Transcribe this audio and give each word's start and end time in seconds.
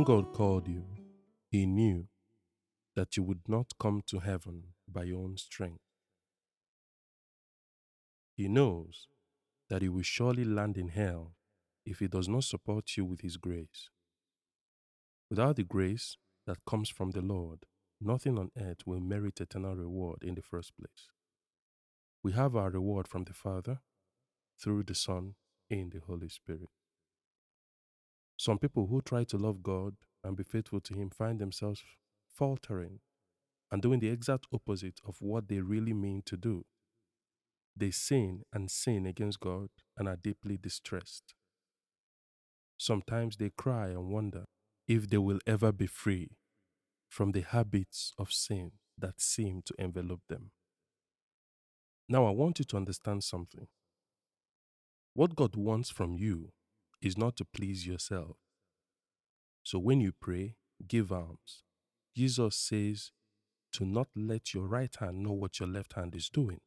When 0.00 0.06
God 0.06 0.32
called 0.32 0.66
you, 0.66 0.86
He 1.50 1.66
knew 1.66 2.08
that 2.96 3.18
you 3.18 3.22
would 3.22 3.46
not 3.46 3.74
come 3.78 4.00
to 4.06 4.20
heaven 4.20 4.68
by 4.88 5.02
your 5.02 5.22
own 5.22 5.36
strength. 5.36 5.82
He 8.34 8.48
knows 8.48 9.08
that 9.68 9.82
you 9.82 9.92
will 9.92 10.00
surely 10.00 10.46
land 10.46 10.78
in 10.78 10.88
hell 10.88 11.34
if 11.84 11.98
He 11.98 12.08
does 12.08 12.30
not 12.30 12.44
support 12.44 12.96
you 12.96 13.04
with 13.04 13.20
His 13.20 13.36
grace. 13.36 13.90
Without 15.28 15.56
the 15.56 15.64
grace 15.64 16.16
that 16.46 16.64
comes 16.66 16.88
from 16.88 17.10
the 17.10 17.20
Lord, 17.20 17.66
nothing 18.00 18.38
on 18.38 18.52
earth 18.58 18.86
will 18.86 19.00
merit 19.00 19.38
eternal 19.38 19.76
reward 19.76 20.22
in 20.22 20.34
the 20.34 20.40
first 20.40 20.72
place. 20.78 21.08
We 22.22 22.32
have 22.32 22.56
our 22.56 22.70
reward 22.70 23.06
from 23.06 23.24
the 23.24 23.34
Father, 23.34 23.80
through 24.58 24.84
the 24.84 24.94
Son, 24.94 25.34
in 25.68 25.90
the 25.90 26.00
Holy 26.00 26.30
Spirit. 26.30 26.70
Some 28.40 28.56
people 28.56 28.86
who 28.86 29.02
try 29.02 29.24
to 29.24 29.36
love 29.36 29.62
God 29.62 29.96
and 30.24 30.34
be 30.34 30.44
faithful 30.44 30.80
to 30.80 30.94
Him 30.94 31.10
find 31.10 31.38
themselves 31.38 31.82
faltering 32.26 33.00
and 33.70 33.82
doing 33.82 34.00
the 34.00 34.08
exact 34.08 34.46
opposite 34.50 34.98
of 35.06 35.16
what 35.20 35.48
they 35.48 35.60
really 35.60 35.92
mean 35.92 36.22
to 36.24 36.38
do. 36.38 36.64
They 37.76 37.90
sin 37.90 38.44
and 38.50 38.70
sin 38.70 39.04
against 39.04 39.40
God 39.40 39.68
and 39.98 40.08
are 40.08 40.16
deeply 40.16 40.56
distressed. 40.56 41.34
Sometimes 42.78 43.36
they 43.36 43.50
cry 43.50 43.88
and 43.88 44.08
wonder 44.08 44.46
if 44.88 45.10
they 45.10 45.18
will 45.18 45.40
ever 45.46 45.70
be 45.70 45.86
free 45.86 46.30
from 47.10 47.32
the 47.32 47.42
habits 47.42 48.14
of 48.16 48.32
sin 48.32 48.72
that 48.96 49.20
seem 49.20 49.60
to 49.66 49.74
envelop 49.78 50.20
them. 50.30 50.52
Now, 52.08 52.24
I 52.24 52.30
want 52.30 52.58
you 52.58 52.64
to 52.64 52.78
understand 52.78 53.22
something. 53.22 53.68
What 55.12 55.36
God 55.36 55.56
wants 55.56 55.90
from 55.90 56.14
you 56.14 56.52
is 57.02 57.18
not 57.18 57.36
to 57.36 57.44
please 57.44 57.86
yourself. 57.86 58.36
So 59.62 59.78
when 59.78 60.00
you 60.00 60.12
pray, 60.12 60.56
give 60.86 61.12
alms. 61.12 61.62
Jesus 62.16 62.56
says 62.56 63.12
to 63.72 63.84
not 63.84 64.08
let 64.16 64.54
your 64.54 64.66
right 64.66 64.94
hand 64.98 65.22
know 65.22 65.32
what 65.32 65.60
your 65.60 65.68
left 65.68 65.94
hand 65.94 66.14
is 66.14 66.28
doing. 66.28 66.60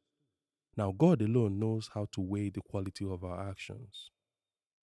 Now, 0.76 0.92
God 0.92 1.22
alone 1.22 1.60
knows 1.60 1.90
how 1.94 2.08
to 2.14 2.22
weigh 2.22 2.50
the 2.50 2.62
quality 2.62 3.06
of 3.06 3.24
our 3.24 3.50
actions. 3.50 4.12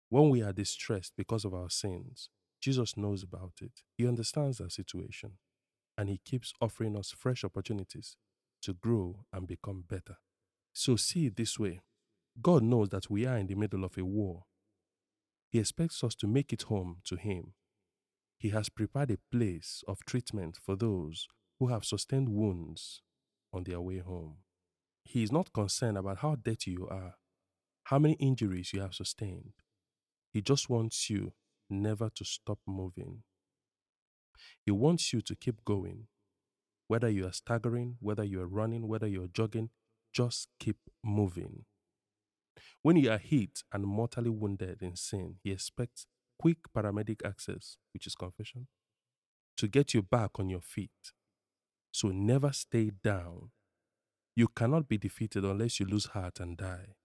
When 0.09 0.29
we 0.29 0.41
are 0.41 0.53
distressed 0.53 1.13
because 1.17 1.45
of 1.45 1.53
our 1.53 1.69
sins, 1.69 2.29
Jesus 2.61 2.97
knows 2.97 3.23
about 3.23 3.53
it. 3.61 3.83
He 3.95 4.07
understands 4.07 4.59
our 4.61 4.69
situation, 4.69 5.33
and 5.97 6.09
He 6.09 6.19
keeps 6.25 6.53
offering 6.61 6.97
us 6.97 7.11
fresh 7.11 7.44
opportunities 7.44 8.17
to 8.63 8.73
grow 8.73 9.25
and 9.33 9.47
become 9.47 9.83
better. 9.88 10.17
So, 10.73 10.95
see 10.95 11.27
it 11.27 11.35
this 11.35 11.59
way 11.59 11.81
God 12.41 12.63
knows 12.63 12.89
that 12.89 13.09
we 13.09 13.25
are 13.27 13.38
in 13.38 13.47
the 13.47 13.55
middle 13.55 13.83
of 13.85 13.97
a 13.97 14.05
war. 14.05 14.45
He 15.50 15.59
expects 15.59 16.03
us 16.03 16.16
to 16.16 16.28
make 16.28 16.52
it 16.53 16.64
home 16.64 16.98
to 17.06 17.16
Him. 17.16 17.53
He 18.38 18.50
has 18.50 18.70
prepared 18.70 19.12
a 19.12 19.17
place 19.31 19.84
of 19.88 20.06
treatment 20.06 20.58
for 20.64 20.76
those 20.76 21.28
who 21.59 21.67
have 21.67 21.86
sustained 21.86 22.30
wounds 22.30 23.02
on 23.53 23.64
their 23.64 23.81
way 23.81 24.00
home. 24.00 24.38
He 25.03 25.23
is 25.23 25.31
not 25.31 25.53
concerned 25.53 25.98
about 25.98 26.20
how 26.20 26.36
dirty 26.36 26.72
you 26.72 26.88
are, 26.88 27.16
how 27.86 28.00
many 28.00 28.16
injuries 28.16 28.73
you 28.73 28.81
have 28.81 28.94
sustained. 28.94 29.53
He 30.34 30.42
just 30.42 30.70
wants 30.70 31.09
you 31.09 31.34
never 31.70 32.09
to 32.16 32.25
stop 32.25 32.59
moving. 32.68 33.23
He 34.66 34.72
wants 34.72 35.14
you 35.14 35.22
to 35.22 35.36
keep 35.36 35.64
going. 35.66 36.08
Whether 36.88 37.09
you 37.09 37.25
are 37.25 37.34
staggering, 37.34 37.98
whether 38.00 38.23
you 38.23 38.42
are 38.42 38.48
running, 38.48 38.88
whether 38.88 39.08
you're 39.08 39.28
jogging, 39.28 39.70
just 40.14 40.50
keep 40.59 40.78
moving. 41.03 41.66
When 42.81 42.97
you 42.97 43.11
are 43.11 43.17
hit 43.17 43.63
and 43.72 43.83
mortally 43.83 44.30
wounded 44.30 44.81
in 44.81 44.95
sin, 44.95 45.36
he 45.44 45.52
expects 45.52 46.05
quick 46.39 46.58
paramedic 46.75 47.25
access, 47.25 47.77
which 47.94 48.08
is 48.08 48.16
confession, 48.16 48.67
to 49.58 49.67
get 49.67 49.94
you 49.94 50.02
back 50.02 50.31
on 50.40 50.50
your 50.50 50.62
feet. 50.62 51.13
So 51.91 52.09
never 52.09 52.53
stay 52.53 52.91
down. 53.03 53.51
You 54.35 54.47
cannot 54.50 54.88
be 54.88 54.97
defeated 54.97 55.44
unless 55.44 55.79
you 55.79 55.85
lose 55.88 56.07
heart 56.07 56.40
and 56.40 56.57
die. 56.57 56.95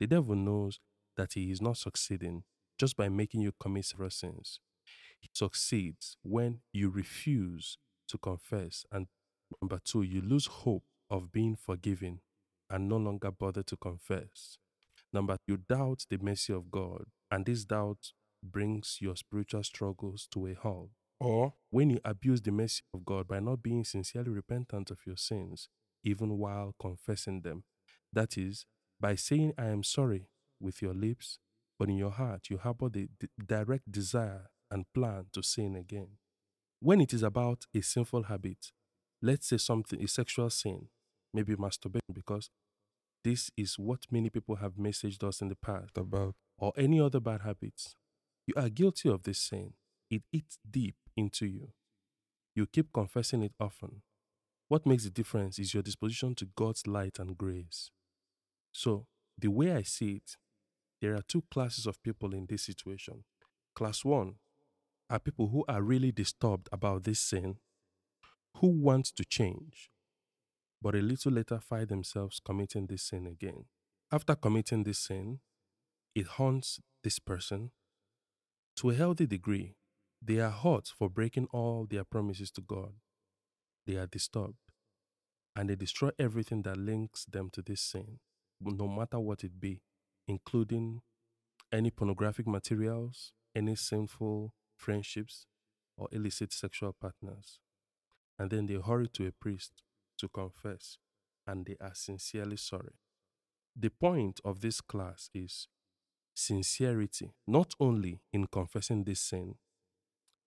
The 0.00 0.06
devil 0.06 0.34
knows 0.36 0.80
that 1.16 1.34
he 1.34 1.50
is 1.50 1.60
not 1.60 1.76
succeeding 1.76 2.44
just 2.78 2.96
by 2.96 3.08
making 3.08 3.42
you 3.42 3.52
commit 3.60 3.86
several 3.86 4.10
sins. 4.10 4.60
He 5.20 5.28
succeeds 5.32 6.16
when 6.22 6.60
you 6.72 6.90
refuse 6.90 7.78
to 8.08 8.18
confess. 8.18 8.84
And 8.92 9.06
number 9.60 9.80
two, 9.84 10.02
you 10.02 10.20
lose 10.20 10.46
hope 10.46 10.84
of 11.10 11.32
being 11.32 11.56
forgiven 11.56 12.20
and 12.70 12.88
no 12.88 12.96
longer 12.96 13.30
bother 13.30 13.62
to 13.64 13.76
confess. 13.76 14.58
Number, 15.12 15.36
you 15.46 15.58
doubt 15.58 16.06
the 16.08 16.18
mercy 16.18 16.52
of 16.52 16.70
God, 16.70 17.04
and 17.30 17.44
this 17.44 17.64
doubt 17.64 18.12
brings 18.42 18.98
your 19.00 19.16
spiritual 19.16 19.62
struggles 19.62 20.26
to 20.32 20.46
a 20.46 20.54
halt. 20.54 20.90
Or 21.20 21.54
when 21.70 21.90
you 21.90 22.00
abuse 22.04 22.40
the 22.42 22.50
mercy 22.50 22.82
of 22.94 23.04
God 23.04 23.28
by 23.28 23.38
not 23.40 23.62
being 23.62 23.84
sincerely 23.84 24.30
repentant 24.30 24.90
of 24.90 24.98
your 25.06 25.16
sins, 25.16 25.68
even 26.04 26.38
while 26.38 26.74
confessing 26.80 27.42
them. 27.42 27.64
That 28.12 28.36
is, 28.36 28.66
by 29.00 29.14
saying, 29.14 29.52
I 29.56 29.66
am 29.66 29.82
sorry 29.84 30.28
with 30.60 30.82
your 30.82 30.94
lips, 30.94 31.38
but 31.78 31.88
in 31.88 31.96
your 31.96 32.10
heart 32.10 32.48
you 32.50 32.58
harbor 32.58 32.88
the 32.88 33.08
d- 33.18 33.28
direct 33.44 33.90
desire 33.90 34.50
and 34.70 34.84
plan 34.94 35.26
to 35.32 35.42
sin 35.42 35.76
again. 35.76 36.18
When 36.80 37.00
it 37.00 37.14
is 37.14 37.22
about 37.22 37.66
a 37.74 37.80
sinful 37.80 38.24
habit, 38.24 38.72
let's 39.22 39.48
say 39.48 39.58
something, 39.58 40.02
a 40.02 40.08
sexual 40.08 40.50
sin, 40.50 40.88
maybe 41.32 41.56
masturbation, 41.56 42.12
because 42.12 42.50
this 43.24 43.50
is 43.56 43.78
what 43.78 44.06
many 44.10 44.30
people 44.30 44.56
have 44.56 44.74
messaged 44.74 45.22
us 45.22 45.40
in 45.40 45.48
the 45.48 45.56
past 45.56 45.96
about, 45.96 46.34
or 46.58 46.72
any 46.76 47.00
other 47.00 47.20
bad 47.20 47.42
habits. 47.42 47.96
You 48.46 48.54
are 48.56 48.68
guilty 48.68 49.08
of 49.08 49.22
this 49.22 49.38
sin. 49.38 49.74
It 50.10 50.22
eats 50.32 50.58
deep 50.68 50.96
into 51.16 51.46
you. 51.46 51.68
You 52.54 52.66
keep 52.66 52.92
confessing 52.92 53.42
it 53.42 53.52
often. 53.60 54.02
What 54.68 54.86
makes 54.86 55.04
the 55.04 55.10
difference 55.10 55.58
is 55.58 55.74
your 55.74 55.82
disposition 55.82 56.34
to 56.36 56.48
God's 56.56 56.86
light 56.86 57.18
and 57.18 57.36
grace. 57.36 57.90
So, 58.72 59.06
the 59.38 59.48
way 59.48 59.72
I 59.72 59.82
see 59.82 60.12
it, 60.16 60.36
there 61.00 61.14
are 61.14 61.22
two 61.22 61.44
classes 61.50 61.86
of 61.86 62.02
people 62.02 62.34
in 62.34 62.46
this 62.46 62.62
situation. 62.62 63.24
Class 63.74 64.04
one 64.04 64.36
are 65.10 65.18
people 65.18 65.48
who 65.48 65.64
are 65.68 65.82
really 65.82 66.12
disturbed 66.12 66.68
about 66.72 67.04
this 67.04 67.20
sin, 67.20 67.56
who 68.56 68.68
want 68.68 69.06
to 69.06 69.24
change, 69.24 69.90
but 70.82 70.96
a 70.96 71.00
little 71.00 71.32
later 71.32 71.60
find 71.60 71.88
themselves 71.88 72.40
committing 72.44 72.86
this 72.86 73.04
sin 73.04 73.26
again. 73.26 73.66
After 74.10 74.34
committing 74.34 74.82
this 74.82 74.98
sin, 74.98 75.38
it 76.14 76.26
haunts 76.26 76.80
this 77.04 77.20
person. 77.20 77.70
To 78.76 78.90
a 78.90 78.94
healthy 78.94 79.26
degree, 79.26 79.76
they 80.20 80.40
are 80.40 80.50
hurt 80.50 80.88
for 80.88 81.08
breaking 81.08 81.46
all 81.52 81.86
their 81.88 82.04
promises 82.04 82.50
to 82.52 82.60
God. 82.60 82.94
They 83.86 83.96
are 83.96 84.06
disturbed 84.06 84.56
and 85.54 85.68
they 85.68 85.76
destroy 85.76 86.10
everything 86.18 86.62
that 86.62 86.78
links 86.78 87.26
them 87.26 87.50
to 87.52 87.62
this 87.62 87.80
sin, 87.80 88.18
no 88.60 88.88
matter 88.88 89.20
what 89.20 89.44
it 89.44 89.60
be, 89.60 89.82
including 90.26 91.02
any 91.70 91.90
pornographic 91.90 92.46
materials, 92.46 93.32
any 93.54 93.76
sinful 93.76 94.54
friendships, 94.76 95.46
or 95.96 96.08
illicit 96.10 96.52
sexual 96.52 96.94
partners. 96.98 97.60
And 98.38 98.50
then 98.50 98.66
they 98.66 98.74
hurry 98.74 99.08
to 99.08 99.26
a 99.26 99.32
priest 99.32 99.82
to 100.22 100.28
confess, 100.28 100.98
and 101.48 101.66
they 101.66 101.76
are 101.80 101.94
sincerely 101.94 102.56
sorry. 102.56 102.94
The 103.74 103.90
point 103.90 104.40
of 104.44 104.60
this 104.60 104.80
class 104.80 105.28
is 105.34 105.66
sincerity, 106.32 107.32
not 107.46 107.74
only 107.80 108.20
in 108.32 108.46
confessing 108.46 109.02
this 109.02 109.20
sin, 109.20 109.56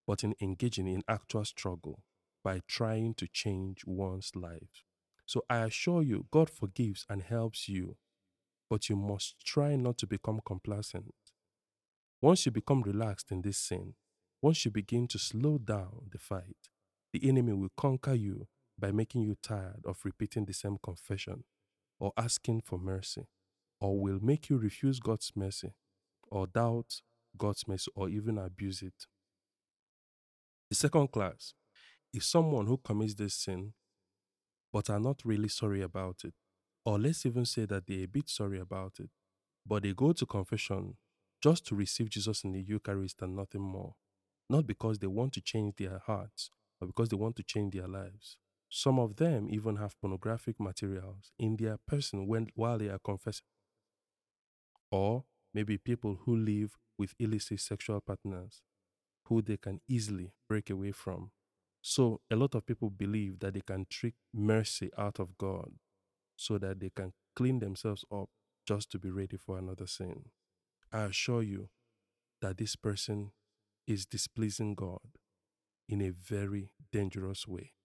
but 0.06 0.24
in 0.24 0.34
engaging 0.40 0.88
in 0.88 1.02
actual 1.06 1.44
struggle 1.44 2.02
by 2.42 2.62
trying 2.66 3.12
to 3.14 3.26
change 3.28 3.82
one's 3.84 4.32
life. 4.34 4.84
So 5.26 5.42
I 5.50 5.58
assure 5.58 6.02
you, 6.02 6.26
God 6.30 6.48
forgives 6.48 7.04
and 7.10 7.22
helps 7.22 7.68
you, 7.68 7.96
but 8.70 8.88
you 8.88 8.96
must 8.96 9.44
try 9.44 9.76
not 9.76 9.98
to 9.98 10.06
become 10.06 10.40
complacent. 10.46 11.12
Once 12.22 12.46
you 12.46 12.52
become 12.52 12.80
relaxed 12.82 13.30
in 13.30 13.42
this 13.42 13.58
sin, 13.58 13.94
once 14.40 14.64
you 14.64 14.70
begin 14.70 15.06
to 15.08 15.18
slow 15.18 15.58
down 15.58 16.08
the 16.10 16.18
fight, 16.18 16.70
the 17.12 17.28
enemy 17.28 17.52
will 17.52 17.72
conquer 17.76 18.14
you 18.14 18.46
by 18.78 18.92
making 18.92 19.22
you 19.22 19.36
tired 19.42 19.82
of 19.84 19.98
repeating 20.04 20.44
the 20.44 20.52
same 20.52 20.78
confession 20.82 21.44
or 21.98 22.12
asking 22.16 22.60
for 22.60 22.78
mercy, 22.78 23.26
or 23.80 23.98
will 23.98 24.18
make 24.20 24.50
you 24.50 24.58
refuse 24.58 25.00
God's 25.00 25.32
mercy 25.34 25.74
or 26.28 26.46
doubt 26.46 27.00
God's 27.36 27.66
mercy 27.66 27.90
or 27.94 28.08
even 28.08 28.38
abuse 28.38 28.82
it. 28.82 29.06
The 30.68 30.76
second 30.76 31.12
class 31.12 31.54
is 32.12 32.26
someone 32.26 32.66
who 32.66 32.76
commits 32.78 33.14
this 33.14 33.34
sin 33.34 33.72
but 34.72 34.90
are 34.90 35.00
not 35.00 35.22
really 35.24 35.48
sorry 35.48 35.80
about 35.80 36.22
it. 36.24 36.34
Or 36.84 36.98
let's 36.98 37.24
even 37.24 37.46
say 37.46 37.64
that 37.64 37.86
they're 37.86 38.04
a 38.04 38.06
bit 38.06 38.28
sorry 38.28 38.60
about 38.60 38.94
it, 39.00 39.08
but 39.66 39.82
they 39.82 39.94
go 39.94 40.12
to 40.12 40.26
confession 40.26 40.96
just 41.42 41.66
to 41.66 41.74
receive 41.74 42.10
Jesus 42.10 42.44
in 42.44 42.52
the 42.52 42.60
Eucharist 42.60 43.22
and 43.22 43.34
nothing 43.34 43.62
more. 43.62 43.94
Not 44.50 44.66
because 44.66 44.98
they 44.98 45.06
want 45.06 45.32
to 45.32 45.40
change 45.40 45.76
their 45.76 46.00
hearts, 46.06 46.50
but 46.78 46.86
because 46.86 47.08
they 47.08 47.16
want 47.16 47.36
to 47.36 47.42
change 47.42 47.74
their 47.74 47.88
lives. 47.88 48.36
Some 48.82 48.98
of 49.00 49.16
them 49.16 49.48
even 49.50 49.76
have 49.76 50.00
pornographic 50.00 50.60
materials 50.60 51.32
in 51.38 51.56
their 51.56 51.78
person 51.78 52.26
when, 52.28 52.48
while 52.54 52.78
they 52.78 52.88
are 52.90 52.98
confessing. 53.00 53.46
Or 54.90 55.24
maybe 55.54 55.78
people 55.78 56.16
who 56.24 56.36
live 56.36 56.76
with 56.98 57.14
illicit 57.18 57.60
sexual 57.60 58.00
partners. 58.00 58.62
who 59.26 59.42
they 59.42 59.58
can 59.58 59.80
easily 59.88 60.32
break 60.48 60.70
away 60.70 60.92
from. 60.92 61.32
So, 61.82 62.20
a 62.30 62.36
lot 62.36 62.54
of 62.56 62.66
people 62.66 62.90
believe 62.90 63.40
that 63.40 63.54
they 63.54 63.62
can 63.62 63.86
trick 63.90 64.14
mercy 64.34 64.90
out 64.98 65.20
of 65.20 65.38
God 65.38 65.72
so 66.36 66.58
that 66.58 66.80
they 66.80 66.90
can 66.90 67.12
clean 67.36 67.60
themselves 67.60 68.04
up 68.12 68.30
just 68.66 68.90
to 68.92 68.98
be 68.98 69.10
ready 69.10 69.36
for 69.38 69.58
another 69.58 69.86
sin. 69.86 70.26
I 70.92 71.02
assure 71.04 71.42
you 71.42 71.70
that 72.42 72.58
this 72.58 72.76
person 72.76 73.32
is 73.86 74.06
displeasing 74.06 74.74
God 74.74 75.18
in 75.88 76.02
a 76.02 76.10
very 76.10 76.72
dangerous 76.92 77.48
way 77.48 77.75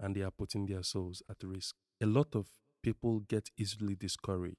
and 0.00 0.14
they 0.14 0.22
are 0.22 0.30
putting 0.30 0.66
their 0.66 0.82
souls 0.82 1.22
at 1.30 1.36
risk. 1.42 1.74
A 2.02 2.06
lot 2.06 2.34
of 2.34 2.46
people 2.82 3.20
get 3.20 3.50
easily 3.58 3.94
discouraged. 3.94 4.56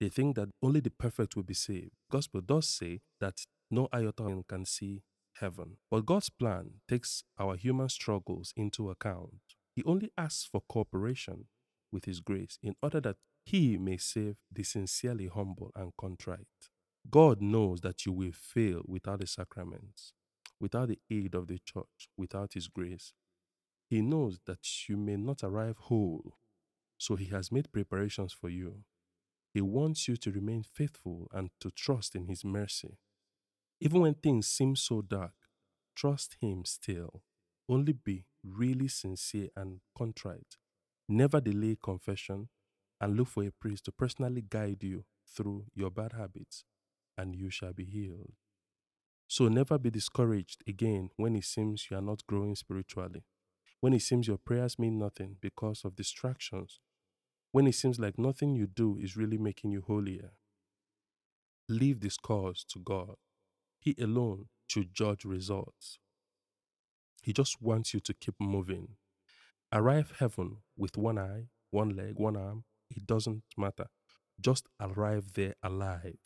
They 0.00 0.08
think 0.08 0.36
that 0.36 0.48
only 0.62 0.80
the 0.80 0.90
perfect 0.90 1.36
will 1.36 1.42
be 1.44 1.54
saved. 1.54 1.92
Gospel 2.10 2.40
does 2.40 2.68
say 2.68 3.00
that 3.20 3.40
no 3.70 3.88
iota 3.94 4.42
can 4.48 4.66
see 4.66 5.02
heaven. 5.34 5.76
But 5.90 6.06
God's 6.06 6.30
plan 6.30 6.80
takes 6.88 7.24
our 7.38 7.56
human 7.56 7.88
struggles 7.88 8.52
into 8.56 8.90
account. 8.90 9.34
He 9.74 9.82
only 9.84 10.10
asks 10.18 10.44
for 10.50 10.60
cooperation 10.68 11.46
with 11.90 12.04
His 12.04 12.20
grace 12.20 12.58
in 12.62 12.74
order 12.82 13.00
that 13.00 13.16
He 13.44 13.78
may 13.78 13.96
save 13.96 14.36
the 14.50 14.62
sincerely 14.62 15.28
humble 15.28 15.70
and 15.74 15.92
contrite. 15.98 16.46
God 17.10 17.40
knows 17.40 17.80
that 17.80 18.06
you 18.06 18.12
will 18.12 18.32
fail 18.32 18.82
without 18.86 19.20
the 19.20 19.26
sacraments, 19.26 20.12
without 20.60 20.88
the 20.88 20.98
aid 21.10 21.34
of 21.34 21.48
the 21.48 21.58
church, 21.64 22.08
without 22.16 22.52
His 22.54 22.68
grace. 22.68 23.12
He 23.92 24.00
knows 24.00 24.40
that 24.46 24.88
you 24.88 24.96
may 24.96 25.18
not 25.18 25.44
arrive 25.44 25.76
whole, 25.76 26.38
so 26.96 27.14
He 27.14 27.26
has 27.26 27.52
made 27.52 27.70
preparations 27.70 28.32
for 28.32 28.48
you. 28.48 28.84
He 29.52 29.60
wants 29.60 30.08
you 30.08 30.16
to 30.16 30.32
remain 30.32 30.62
faithful 30.62 31.28
and 31.30 31.50
to 31.60 31.70
trust 31.70 32.16
in 32.16 32.26
His 32.26 32.42
mercy. 32.42 32.96
Even 33.80 34.00
when 34.00 34.14
things 34.14 34.46
seem 34.46 34.76
so 34.76 35.02
dark, 35.02 35.34
trust 35.94 36.38
Him 36.40 36.64
still. 36.64 37.22
Only 37.68 37.92
be 37.92 38.24
really 38.42 38.88
sincere 38.88 39.50
and 39.54 39.80
contrite. 39.94 40.56
Never 41.06 41.38
delay 41.42 41.76
confession 41.76 42.48
and 42.98 43.14
look 43.14 43.28
for 43.28 43.44
a 43.44 43.50
priest 43.50 43.84
to 43.84 43.92
personally 43.92 44.42
guide 44.48 44.82
you 44.82 45.04
through 45.28 45.66
your 45.74 45.90
bad 45.90 46.14
habits, 46.14 46.64
and 47.18 47.36
you 47.36 47.50
shall 47.50 47.74
be 47.74 47.84
healed. 47.84 48.32
So 49.28 49.48
never 49.48 49.76
be 49.76 49.90
discouraged 49.90 50.64
again 50.66 51.10
when 51.16 51.36
it 51.36 51.44
seems 51.44 51.90
you 51.90 51.98
are 51.98 52.00
not 52.00 52.26
growing 52.26 52.56
spiritually, 52.56 53.24
when 53.82 53.92
it 53.92 54.00
seems 54.00 54.28
your 54.28 54.38
prayers 54.38 54.78
mean 54.78 54.96
nothing 54.96 55.34
because 55.40 55.84
of 55.84 55.96
distractions, 55.96 56.78
when 57.50 57.66
it 57.66 57.74
seems 57.74 57.98
like 57.98 58.16
nothing 58.16 58.54
you 58.54 58.68
do 58.68 58.96
is 58.96 59.16
really 59.16 59.36
making 59.36 59.72
you 59.72 59.82
holier. 59.84 60.30
Leave 61.68 61.98
this 61.98 62.16
cause 62.16 62.64
to 62.68 62.78
God. 62.78 63.16
He 63.80 63.96
alone 64.00 64.46
should 64.68 64.94
judge 64.94 65.24
results. 65.24 65.98
He 67.24 67.32
just 67.32 67.60
wants 67.60 67.92
you 67.92 67.98
to 67.98 68.14
keep 68.14 68.36
moving. 68.38 68.90
Arrive 69.72 70.12
heaven 70.20 70.58
with 70.76 70.96
one 70.96 71.18
eye, 71.18 71.48
one 71.72 71.90
leg, 71.96 72.14
one 72.18 72.36
arm, 72.36 72.62
it 72.88 73.04
doesn't 73.04 73.42
matter. 73.56 73.86
Just 74.40 74.68
arrive 74.80 75.32
there 75.34 75.56
alive. 75.60 76.20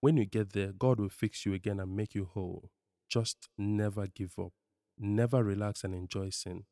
When 0.00 0.16
you 0.16 0.24
get 0.24 0.54
there, 0.54 0.72
God 0.72 0.98
will 0.98 1.10
fix 1.10 1.44
you 1.44 1.52
again 1.52 1.78
and 1.78 1.94
make 1.94 2.14
you 2.14 2.30
whole. 2.32 2.70
Just 3.10 3.48
never 3.58 4.06
give 4.06 4.32
up. 4.38 4.54
Never 4.98 5.44
relax 5.44 5.84
and 5.84 5.94
enjoy 5.94 6.30
sin. 6.30 6.64